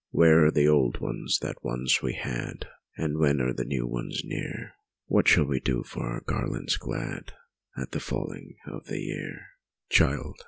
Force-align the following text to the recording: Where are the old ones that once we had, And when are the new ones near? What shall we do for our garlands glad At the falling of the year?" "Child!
Where 0.09 0.47
are 0.47 0.51
the 0.51 0.67
old 0.67 0.99
ones 0.99 1.37
that 1.43 1.63
once 1.63 2.01
we 2.01 2.13
had, 2.13 2.65
And 2.97 3.19
when 3.19 3.39
are 3.39 3.53
the 3.53 3.63
new 3.63 3.85
ones 3.85 4.23
near? 4.25 4.73
What 5.05 5.27
shall 5.27 5.45
we 5.45 5.59
do 5.59 5.83
for 5.83 6.07
our 6.09 6.21
garlands 6.21 6.75
glad 6.75 7.33
At 7.77 7.91
the 7.91 7.99
falling 7.99 8.55
of 8.65 8.85
the 8.87 8.97
year?" 8.97 9.41
"Child! 9.91 10.39